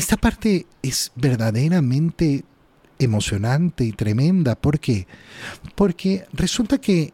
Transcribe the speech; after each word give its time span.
esta 0.00 0.16
parte 0.16 0.66
es 0.82 1.12
verdaderamente 1.14 2.42
emocionante 2.98 3.84
y 3.84 3.92
tremenda. 3.92 4.54
¿Por 4.54 4.80
qué? 4.80 5.06
Porque 5.74 6.24
resulta 6.32 6.78
que 6.78 7.12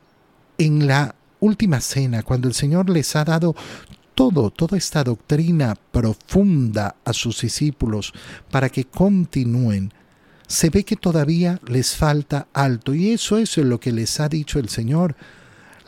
en 0.57 0.86
la 0.86 1.17
última 1.41 1.80
cena, 1.80 2.22
cuando 2.22 2.46
el 2.46 2.54
Señor 2.54 2.88
les 2.88 3.17
ha 3.17 3.25
dado 3.25 3.57
todo, 4.14 4.50
toda 4.50 4.78
esta 4.78 5.02
doctrina 5.02 5.75
profunda 5.75 6.94
a 7.04 7.12
sus 7.12 7.41
discípulos 7.41 8.12
para 8.53 8.69
que 8.69 8.85
continúen, 8.85 9.93
se 10.46 10.71
ve 10.71 10.84
que 10.84 10.95
todavía 10.95 11.61
les 11.66 11.96
falta 11.96 12.46
alto. 12.53 12.95
Y 12.95 13.11
eso, 13.11 13.37
eso 13.37 13.62
es 13.62 13.66
lo 13.66 13.80
que 13.80 13.91
les 13.91 14.21
ha 14.21 14.29
dicho 14.29 14.61
el 14.61 14.68
Señor. 14.68 15.16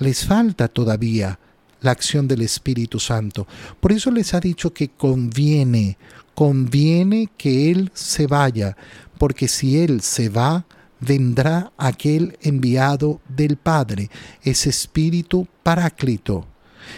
Les 0.00 0.26
falta 0.26 0.66
todavía 0.66 1.38
la 1.80 1.92
acción 1.92 2.26
del 2.26 2.42
Espíritu 2.42 2.98
Santo. 2.98 3.46
Por 3.78 3.92
eso 3.92 4.10
les 4.10 4.34
ha 4.34 4.40
dicho 4.40 4.72
que 4.72 4.88
conviene, 4.88 5.96
conviene 6.39 7.29
que 7.36 7.68
Él 7.73 7.91
se 7.95 8.28
vaya, 8.28 8.77
porque 9.19 9.48
si 9.48 9.77
Él 9.80 10.02
se 10.02 10.29
va, 10.29 10.66
vendrá 11.01 11.73
aquel 11.77 12.38
enviado 12.41 13.20
del 13.29 13.56
Padre, 13.56 14.09
ese 14.45 14.70
Espíritu 14.70 15.48
Paráclito. 15.65 16.46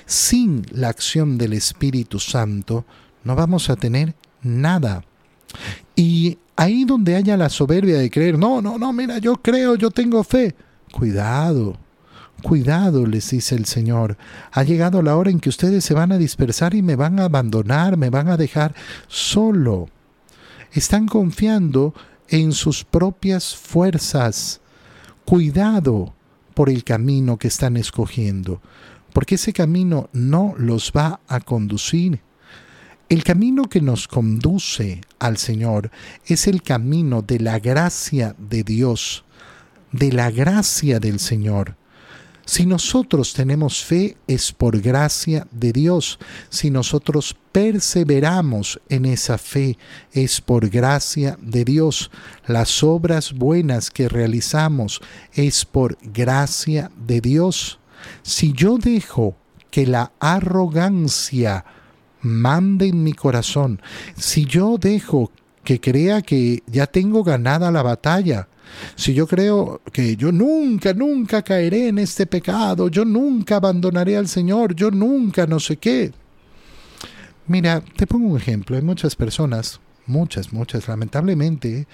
Sin 0.04 0.66
la 0.72 0.90
acción 0.90 1.38
del 1.38 1.54
Espíritu 1.54 2.18
Santo 2.18 2.84
no 3.24 3.34
vamos 3.34 3.70
a 3.70 3.76
tener 3.76 4.14
nada. 4.42 5.06
Y 5.96 6.36
ahí 6.54 6.84
donde 6.84 7.16
haya 7.16 7.34
la 7.38 7.48
soberbia 7.48 7.96
de 7.96 8.10
creer, 8.10 8.38
no, 8.38 8.60
no, 8.60 8.76
no, 8.76 8.92
mira, 8.92 9.16
yo 9.16 9.36
creo, 9.36 9.74
yo 9.74 9.90
tengo 9.90 10.22
fe. 10.22 10.54
Cuidado, 10.92 11.78
cuidado, 12.40 13.06
les 13.06 13.30
dice 13.30 13.54
el 13.54 13.66
Señor. 13.66 14.16
Ha 14.52 14.62
llegado 14.62 15.02
la 15.02 15.16
hora 15.16 15.30
en 15.30 15.40
que 15.40 15.48
ustedes 15.48 15.84
se 15.84 15.94
van 15.94 16.12
a 16.12 16.18
dispersar 16.18 16.74
y 16.74 16.82
me 16.82 16.96
van 16.96 17.20
a 17.20 17.24
abandonar, 17.24 17.96
me 17.96 18.10
van 18.10 18.28
a 18.28 18.36
dejar 18.36 18.74
solo. 19.06 19.88
Están 20.72 21.06
confiando 21.06 21.94
en 22.28 22.52
sus 22.52 22.84
propias 22.84 23.54
fuerzas. 23.54 24.60
Cuidado 25.24 26.14
por 26.54 26.70
el 26.70 26.84
camino 26.84 27.38
que 27.38 27.48
están 27.48 27.76
escogiendo, 27.76 28.60
porque 29.12 29.36
ese 29.36 29.52
camino 29.52 30.08
no 30.12 30.54
los 30.58 30.92
va 30.96 31.20
a 31.28 31.40
conducir. 31.40 32.20
El 33.08 33.24
camino 33.24 33.64
que 33.64 33.80
nos 33.80 34.06
conduce 34.06 35.00
al 35.18 35.36
Señor 35.36 35.90
es 36.26 36.46
el 36.46 36.62
camino 36.62 37.22
de 37.22 37.40
la 37.40 37.58
gracia 37.58 38.36
de 38.38 38.62
Dios, 38.62 39.24
de 39.90 40.12
la 40.12 40.30
gracia 40.30 41.00
del 41.00 41.18
Señor. 41.18 41.79
Si 42.50 42.66
nosotros 42.66 43.32
tenemos 43.32 43.84
fe 43.84 44.16
es 44.26 44.50
por 44.50 44.80
gracia 44.80 45.46
de 45.52 45.70
Dios. 45.70 46.18
Si 46.48 46.68
nosotros 46.68 47.36
perseveramos 47.52 48.80
en 48.88 49.04
esa 49.04 49.38
fe 49.38 49.78
es 50.10 50.40
por 50.40 50.68
gracia 50.68 51.38
de 51.40 51.64
Dios. 51.64 52.10
Las 52.48 52.82
obras 52.82 53.34
buenas 53.34 53.92
que 53.92 54.08
realizamos 54.08 55.00
es 55.32 55.64
por 55.64 55.96
gracia 56.02 56.90
de 57.06 57.20
Dios. 57.20 57.78
Si 58.22 58.52
yo 58.52 58.78
dejo 58.78 59.36
que 59.70 59.86
la 59.86 60.10
arrogancia 60.18 61.64
mande 62.20 62.88
en 62.88 63.04
mi 63.04 63.12
corazón, 63.12 63.80
si 64.16 64.44
yo 64.44 64.76
dejo 64.76 65.30
que 65.62 65.80
crea 65.80 66.20
que 66.20 66.64
ya 66.66 66.88
tengo 66.88 67.22
ganada 67.22 67.70
la 67.70 67.82
batalla, 67.82 68.48
si 68.94 69.14
yo 69.14 69.26
creo 69.26 69.80
que 69.92 70.16
yo 70.16 70.32
nunca, 70.32 70.92
nunca 70.94 71.42
caeré 71.42 71.88
en 71.88 71.98
este 71.98 72.26
pecado, 72.26 72.88
yo 72.88 73.04
nunca 73.04 73.56
abandonaré 73.56 74.16
al 74.16 74.28
Señor, 74.28 74.74
yo 74.74 74.90
nunca 74.90 75.46
no 75.46 75.60
sé 75.60 75.76
qué. 75.76 76.12
Mira, 77.46 77.80
te 77.80 78.06
pongo 78.06 78.28
un 78.28 78.36
ejemplo. 78.36 78.76
Hay 78.76 78.82
muchas 78.82 79.16
personas, 79.16 79.80
muchas, 80.06 80.52
muchas, 80.52 80.86
lamentablemente, 80.86 81.86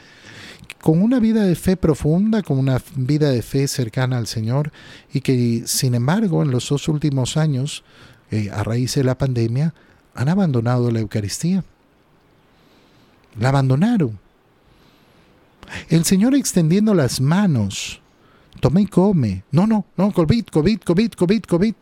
con 0.81 1.01
una 1.01 1.19
vida 1.19 1.45
de 1.45 1.55
fe 1.55 1.77
profunda, 1.77 2.43
con 2.43 2.59
una 2.59 2.81
vida 2.95 3.31
de 3.31 3.43
fe 3.43 3.67
cercana 3.67 4.19
al 4.19 4.27
Señor, 4.27 4.71
y 5.13 5.23
que, 5.23 5.63
sin 5.67 5.95
embargo, 5.95 6.43
en 6.43 6.51
los 6.51 6.69
dos 6.69 6.89
últimos 6.89 7.37
años, 7.37 7.85
eh, 8.31 8.51
a 8.53 8.63
raíz 8.65 8.95
de 8.97 9.05
la 9.05 9.17
pandemia, 9.17 9.73
han 10.15 10.29
abandonado 10.29 10.91
la 10.91 11.01
Eucaristía. 11.01 11.65
La 13.39 13.49
abandonaron. 13.49 14.19
El 15.89 16.05
Señor 16.05 16.35
extendiendo 16.35 16.95
las 16.95 17.21
manos. 17.21 18.01
Toma 18.61 18.81
y 18.81 18.87
come. 18.87 19.45
No, 19.51 19.67
no, 19.67 19.85
no, 19.97 20.13
COVID, 20.13 20.47
COVID, 20.47 20.79
COVID, 20.81 21.11
COVID, 21.13 21.43
COVID. 21.43 21.75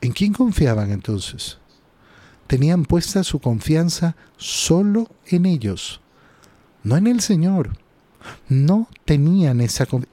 ¿En 0.00 0.12
quién 0.12 0.32
confiaban 0.32 0.90
entonces? 0.90 1.58
Tenían 2.46 2.84
puesta 2.84 3.24
su 3.24 3.38
confianza 3.38 4.16
solo 4.36 5.10
en 5.26 5.46
ellos, 5.46 6.02
no 6.82 6.96
en 6.98 7.06
el 7.06 7.20
Señor. 7.20 7.70
No 8.48 8.88
tenían 9.04 9.60
esa 9.60 9.86
confianza. 9.86 10.12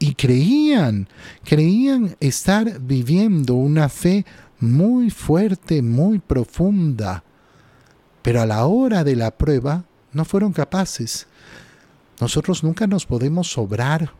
Y 0.00 0.14
creían, 0.14 1.08
creían 1.44 2.16
estar 2.20 2.80
viviendo 2.80 3.54
una 3.54 3.88
fe 3.88 4.24
muy 4.60 5.10
fuerte, 5.10 5.82
muy 5.82 6.20
profunda 6.20 7.24
pero 8.22 8.40
a 8.40 8.46
la 8.46 8.66
hora 8.66 9.04
de 9.04 9.16
la 9.16 9.30
prueba 9.30 9.84
no 10.12 10.24
fueron 10.24 10.52
capaces. 10.52 11.26
Nosotros 12.20 12.64
nunca 12.64 12.86
nos 12.86 13.06
podemos 13.06 13.50
sobrar. 13.50 14.12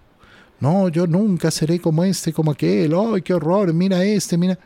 No, 0.61 0.89
yo 0.89 1.07
nunca 1.07 1.51
seré 1.51 1.81
como 1.81 2.05
este, 2.05 2.33
como 2.33 2.51
aquel. 2.51 2.95
¡Ay, 2.95 3.23
qué 3.23 3.35
horror! 3.35 3.73
Mira 3.73 4.05
este, 4.05 4.37
mira. 4.37 4.59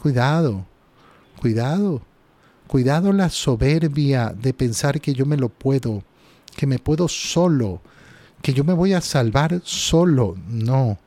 Cuidado, 0.00 0.64
cuidado, 1.40 2.02
cuidado 2.68 3.12
la 3.12 3.30
soberbia 3.30 4.32
de 4.32 4.54
pensar 4.54 5.00
que 5.00 5.12
yo 5.12 5.26
me 5.26 5.36
lo 5.36 5.48
puedo, 5.48 6.04
que 6.56 6.68
me 6.68 6.78
puedo 6.78 7.08
solo, 7.08 7.80
que 8.40 8.52
yo 8.52 8.62
me 8.62 8.74
voy 8.74 8.92
a 8.92 9.00
salvar 9.00 9.60
solo. 9.64 10.36
No, 10.48 10.98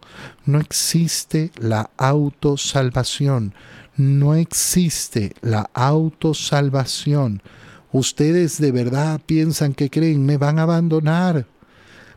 no 0.46 0.60
existe 0.60 1.52
la 1.58 1.90
autosalvación. 1.96 3.54
No 4.02 4.34
existe 4.34 5.36
la 5.42 5.70
autosalvación. 5.76 7.44
Ustedes 7.92 8.60
de 8.60 8.72
verdad 8.72 9.22
piensan 9.24 9.76
que 9.76 9.92
creen, 9.92 10.26
me 10.26 10.38
van 10.38 10.58
a 10.58 10.64
abandonar. 10.64 11.46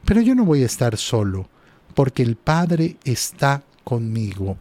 Pero 0.06 0.22
yo 0.22 0.34
no 0.34 0.46
voy 0.46 0.62
a 0.62 0.66
estar 0.66 0.96
solo, 0.96 1.46
porque 1.94 2.22
el 2.22 2.36
Padre 2.36 2.96
está 3.04 3.62
conmigo. 3.84 4.56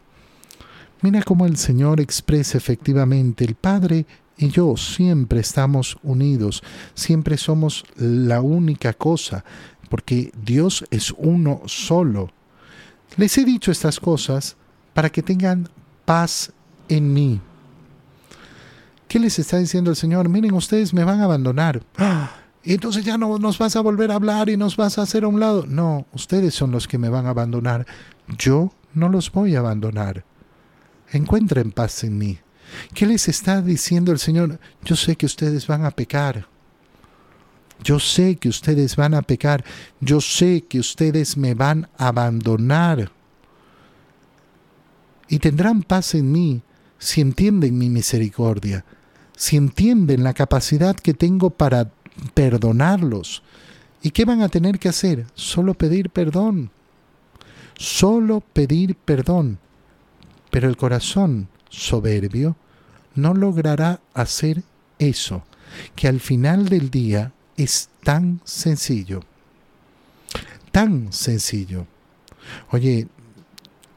Mira 1.01 1.23
cómo 1.23 1.45
el 1.45 1.55
Señor 1.55 2.01
expresa 2.01 2.57
efectivamente, 2.57 3.45
el 3.45 3.55
Padre 3.55 4.05
y 4.37 4.49
yo 4.49 4.75
siempre 4.75 5.39
estamos 5.39 5.97
unidos, 6.03 6.61
siempre 6.93 7.37
somos 7.37 7.85
la 7.95 8.41
única 8.41 8.91
cosa, 8.91 9.45
porque 9.89 10.33
Dios 10.43 10.83
es 10.91 11.13
uno 11.17 11.61
solo. 11.67 12.31
Les 13.15 13.37
he 13.37 13.45
dicho 13.45 13.71
estas 13.71 13.97
cosas 14.01 14.57
para 14.93 15.09
que 15.09 15.23
tengan 15.23 15.69
paz 16.03 16.51
en 16.93 17.13
mí. 17.13 17.41
¿Qué 19.07 19.19
les 19.19 19.37
está 19.37 19.57
diciendo 19.57 19.91
el 19.91 19.95
Señor? 19.95 20.27
Miren, 20.29 20.53
ustedes 20.53 20.93
me 20.93 21.03
van 21.03 21.21
a 21.21 21.25
abandonar. 21.25 21.83
Y 22.65 22.75
entonces 22.75 23.03
ya 23.03 23.17
no 23.17 23.37
nos 23.39 23.57
vas 23.57 23.75
a 23.75 23.81
volver 23.81 24.09
a 24.09 24.15
hablar 24.15 24.47
y 24.47 24.55
nos 24.55 24.77
vas 24.77 24.97
a 24.97 25.01
hacer 25.01 25.25
a 25.25 25.27
un 25.27 25.37
lado. 25.37 25.65
No, 25.67 26.05
ustedes 26.13 26.55
son 26.55 26.71
los 26.71 26.87
que 26.87 26.97
me 26.97 27.09
van 27.09 27.25
a 27.25 27.31
abandonar. 27.31 27.85
Yo 28.37 28.71
no 28.93 29.09
los 29.09 29.29
voy 29.33 29.53
a 29.55 29.59
abandonar. 29.59 30.23
Encuentren 31.11 31.73
paz 31.73 32.05
en 32.05 32.17
mí. 32.17 32.39
¿Qué 32.93 33.05
les 33.05 33.27
está 33.27 33.61
diciendo 33.61 34.13
el 34.13 34.19
Señor? 34.19 34.59
Yo 34.83 34.95
sé 34.95 35.17
que 35.17 35.25
ustedes 35.25 35.67
van 35.67 35.83
a 35.83 35.91
pecar. 35.91 36.47
Yo 37.83 37.99
sé 37.99 38.37
que 38.37 38.47
ustedes 38.47 38.95
van 38.95 39.13
a 39.13 39.21
pecar. 39.21 39.65
Yo 39.99 40.21
sé 40.21 40.63
que 40.67 40.79
ustedes 40.79 41.35
me 41.35 41.53
van 41.53 41.89
a 41.97 42.07
abandonar. 42.07 43.11
Y 45.27 45.39
tendrán 45.39 45.83
paz 45.83 46.15
en 46.15 46.31
mí 46.31 46.61
si 47.03 47.21
entienden 47.21 47.77
mi 47.77 47.89
misericordia 47.89 48.85
si 49.35 49.57
entienden 49.57 50.23
la 50.23 50.33
capacidad 50.33 50.95
que 50.95 51.13
tengo 51.13 51.49
para 51.49 51.91
perdonarlos. 52.33 53.43
¿Y 54.01 54.11
qué 54.11 54.25
van 54.25 54.41
a 54.41 54.49
tener 54.49 54.79
que 54.79 54.89
hacer? 54.89 55.25
Solo 55.33 55.73
pedir 55.73 56.09
perdón. 56.09 56.71
Solo 57.77 58.41
pedir 58.41 58.95
perdón. 58.95 59.59
Pero 60.51 60.69
el 60.69 60.77
corazón 60.77 61.47
soberbio 61.69 62.55
no 63.15 63.33
logrará 63.33 64.01
hacer 64.13 64.63
eso, 64.99 65.43
que 65.95 66.07
al 66.07 66.19
final 66.19 66.69
del 66.69 66.89
día 66.89 67.33
es 67.57 67.89
tan 68.03 68.41
sencillo. 68.43 69.21
Tan 70.71 71.11
sencillo. 71.11 71.87
Oye, 72.71 73.07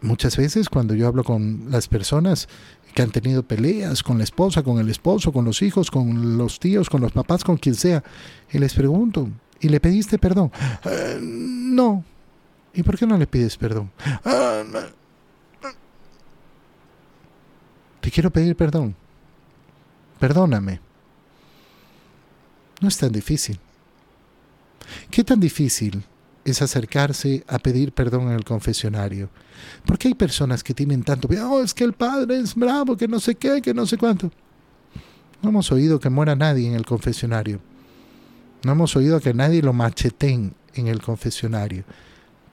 muchas 0.00 0.36
veces 0.36 0.69
cuando 0.69 0.94
yo 0.94 1.06
hablo 1.06 1.25
con 1.25 1.70
las 1.70 1.88
personas, 1.88 2.48
que 2.96 3.02
han 3.02 3.10
tenido 3.10 3.43
peleas 3.43 4.02
con 4.02 4.16
la 4.16 4.25
esposa, 4.25 4.62
con 4.62 4.78
el 4.78 4.88
esposo, 4.88 5.31
con 5.31 5.44
los 5.44 5.60
hijos, 5.60 5.90
con 5.90 6.38
los 6.38 6.58
tíos, 6.58 6.88
con 6.88 7.02
los 7.02 7.12
papás, 7.12 7.44
con 7.44 7.58
quien 7.58 7.75
sea. 7.75 8.02
Y 8.50 8.58
les 8.58 8.72
pregunto, 8.72 9.28
¿y 9.60 9.69
le 9.69 9.81
pediste 9.81 10.16
perdón? 10.19 10.50
Eh, 10.82 11.19
no. 11.20 12.02
¿Y 12.72 12.82
por 12.82 12.96
qué 12.98 13.06
no 13.06 13.19
le 13.19 13.26
pides 13.26 13.58
perdón? 13.58 13.90
Ah, 14.25 14.62
Te 18.00 18.10
quiero 18.10 18.31
pedir 18.31 18.56
perdón. 18.56 18.96
perdóname. 20.19 20.81
No 22.81 22.88
es 22.88 22.96
tan 22.96 23.12
difícil. 23.12 23.60
¿Qué 25.10 25.22
tan 25.22 25.38
difícil 25.38 26.02
es 26.46 26.62
acercarse 26.62 27.44
a 27.48 27.58
pedir 27.58 27.93
perdón 27.93 28.28
en 28.28 28.32
el 28.32 28.44
confesionario? 28.44 29.28
Porque 29.84 30.08
hay 30.08 30.14
personas 30.14 30.62
que 30.62 30.75
tienen 30.75 31.02
tanto, 31.02 31.28
oh, 31.28 31.60
es 31.60 31.75
que 31.75 31.84
el 31.84 31.93
padre 31.93 32.38
es 32.38 32.54
bravo, 32.54 32.96
que 32.96 33.08
no 33.08 33.20
sé 33.20 33.34
qué, 33.34 33.60
que 33.60 33.75
no 33.75 33.84
sé 33.84 33.98
cuánto. 33.98 34.31
No 35.43 35.50
hemos 35.50 35.70
oído 35.70 36.00
que 36.00 36.08
muera 36.08 36.34
nadie 36.34 36.69
en 36.69 36.75
el 36.75 36.87
confesionario. 36.87 37.60
No 38.64 38.72
hemos 38.72 38.96
oído 38.96 39.20
que 39.20 39.34
nadie 39.34 39.62
lo 39.62 39.72
macheten 39.72 40.54
en 40.75 40.87
el 40.88 41.02
confesionario. 41.02 41.84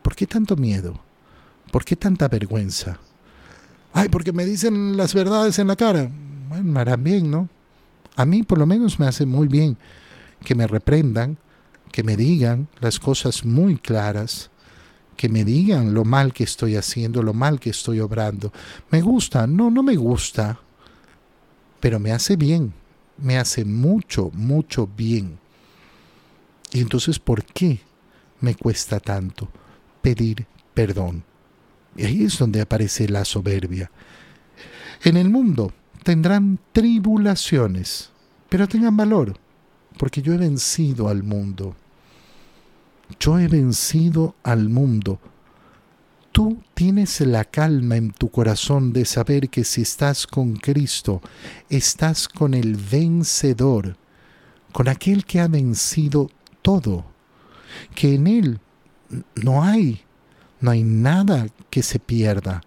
¿Por 0.01 0.16
qué 0.16 0.28
tanto 0.28 0.56
miedo? 0.56 1.00
¿Por 1.72 1.86
qué 1.86 1.96
tanta 1.96 2.28
vergüenza? 2.28 3.00
Ay, 3.94 4.10
porque 4.10 4.34
me 4.34 4.46
dicen 4.46 4.98
las 4.98 5.13
verdades 5.13 5.60
en 5.60 5.68
la 5.68 5.75
cara. 5.75 6.10
Bueno, 6.50 6.80
harán 6.80 7.04
bien, 7.04 7.31
¿no? 7.31 7.50
A 8.16 8.25
mí 8.25 8.44
por 8.44 8.57
lo 8.57 8.66
menos 8.66 9.00
me 9.00 9.07
hace 9.07 9.25
muy 9.25 9.48
bien 9.48 9.78
que 10.44 10.56
me 10.56 10.68
reprendan, 10.68 11.38
que 11.94 12.01
me 12.01 12.18
digan 12.18 12.68
las 12.80 13.00
cosas 13.00 13.45
muy 13.45 13.78
claras, 13.78 14.50
que 15.16 15.30
me 15.30 15.45
digan 15.45 15.94
lo 15.94 16.04
mal 16.04 16.34
que 16.34 16.44
estoy 16.44 16.75
haciendo, 16.75 17.22
lo 17.22 17.36
mal 17.36 17.60
que 17.60 17.69
estoy 17.69 18.00
obrando. 18.00 18.51
Me 18.90 19.00
gusta, 19.00 19.45
no, 19.45 19.69
no 19.69 19.84
me 19.84 19.95
gusta, 19.95 20.60
pero 21.80 22.00
me 22.00 22.12
hace 22.12 22.36
bien, 22.36 22.74
me 23.19 23.38
hace 23.38 23.63
mucho, 23.63 24.31
mucho 24.34 24.88
bien. 24.88 25.38
Y 26.72 26.80
entonces, 26.80 27.19
¿por 27.19 27.45
qué 27.45 27.80
me 28.42 28.56
cuesta 28.56 29.00
tanto 29.00 29.48
pedir 30.01 30.48
perdón? 30.74 31.24
Y 31.96 32.06
ahí 32.06 32.24
es 32.24 32.39
donde 32.39 32.60
aparece 32.60 33.07
la 33.07 33.24
soberbia. 33.24 33.92
En 35.04 35.16
el 35.16 35.30
mundo 35.30 35.72
tendrán 36.01 36.57
tribulaciones, 36.72 38.10
pero 38.50 38.68
tengan 38.68 38.98
valor, 38.98 39.38
porque 40.00 40.24
yo 40.24 40.34
he 40.34 40.38
vencido 40.38 41.07
al 41.07 41.22
mundo. 41.22 41.75
Yo 43.19 43.39
he 43.39 43.47
vencido 43.47 44.35
al 44.44 44.69
mundo. 44.69 45.19
Tú 46.31 46.63
tienes 46.73 47.21
la 47.21 47.45
calma 47.45 47.95
en 47.95 48.11
tu 48.11 48.29
corazón 48.29 48.91
de 48.91 49.05
saber 49.05 49.50
que 49.50 49.63
si 49.63 49.83
estás 49.83 50.25
con 50.25 50.55
Cristo, 50.55 51.21
estás 51.69 52.27
con 52.27 52.55
el 52.55 52.75
vencedor, 52.75 53.97
con 54.71 54.88
aquel 54.88 55.25
que 55.25 55.39
ha 55.39 55.47
vencido 55.47 56.31
todo, 56.63 57.05
que 57.94 58.15
en 58.15 58.27
Él 58.27 58.59
no 59.35 59.63
hay, 59.63 60.01
no 60.59 60.71
hay 60.71 60.83
nada 60.83 61.47
que 61.69 61.83
se 61.83 62.00
pierda. 62.00 62.63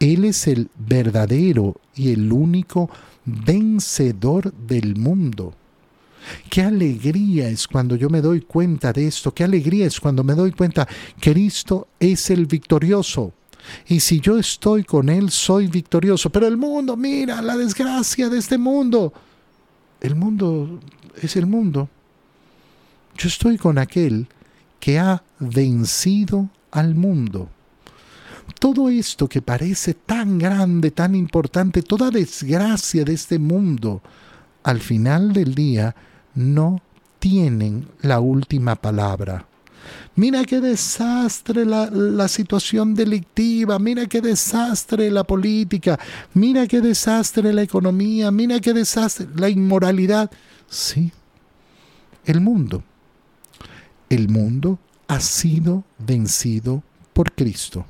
Él 0.00 0.24
es 0.24 0.46
el 0.46 0.70
verdadero 0.76 1.80
y 1.94 2.12
el 2.12 2.32
único 2.32 2.90
vencedor 3.24 4.52
del 4.54 4.96
mundo. 4.96 5.54
Qué 6.48 6.62
alegría 6.62 7.48
es 7.48 7.66
cuando 7.66 7.96
yo 7.96 8.08
me 8.08 8.20
doy 8.20 8.42
cuenta 8.42 8.92
de 8.92 9.06
esto, 9.06 9.32
qué 9.32 9.44
alegría 9.44 9.86
es 9.86 10.00
cuando 10.00 10.22
me 10.24 10.34
doy 10.34 10.52
cuenta 10.52 10.86
que 11.20 11.32
Cristo 11.32 11.88
es 11.98 12.30
el 12.30 12.46
victorioso. 12.46 13.32
Y 13.86 14.00
si 14.00 14.20
yo 14.20 14.38
estoy 14.38 14.84
con 14.84 15.08
Él, 15.08 15.30
soy 15.30 15.68
victorioso. 15.68 16.30
Pero 16.30 16.46
el 16.46 16.56
mundo, 16.56 16.96
mira, 16.96 17.40
la 17.42 17.56
desgracia 17.56 18.28
de 18.28 18.38
este 18.38 18.58
mundo. 18.58 19.12
El 20.00 20.16
mundo 20.16 20.80
es 21.20 21.36
el 21.36 21.46
mundo. 21.46 21.88
Yo 23.16 23.28
estoy 23.28 23.58
con 23.58 23.78
aquel 23.78 24.26
que 24.80 24.98
ha 24.98 25.22
vencido 25.38 26.48
al 26.70 26.94
mundo. 26.94 27.48
Todo 28.58 28.88
esto 28.88 29.28
que 29.28 29.42
parece 29.42 29.94
tan 29.94 30.38
grande, 30.38 30.90
tan 30.90 31.14
importante, 31.14 31.82
toda 31.82 32.10
desgracia 32.10 33.04
de 33.04 33.14
este 33.14 33.38
mundo, 33.38 34.02
al 34.64 34.80
final 34.80 35.32
del 35.32 35.54
día 35.54 35.94
no 36.34 36.80
tienen 37.18 37.88
la 38.00 38.20
última 38.20 38.76
palabra. 38.76 39.46
Mira 40.14 40.44
qué 40.44 40.60
desastre 40.60 41.64
la, 41.64 41.88
la, 41.90 42.28
situación 42.28 42.94
delictiva, 42.94 43.78
mira 43.78 44.06
qué 44.06 44.20
desastre 44.20 45.10
la 45.10 45.24
política, 45.24 45.98
mira 46.34 46.66
qué 46.66 46.80
desastre 46.80 47.52
la 47.52 47.62
economía, 47.62 48.30
mira 48.30 48.60
qué 48.60 48.74
desastre 48.74 49.26
la 49.34 49.48
inmoralidad. 49.48 50.30
Sí, 50.68 51.12
el 52.24 52.40
mundo. 52.40 52.82
El 54.08 54.28
mundo 54.28 54.78
ha 55.08 55.20
sido 55.20 55.84
vencido 55.98 56.82
por 57.12 57.32
Cristo. 57.32 57.86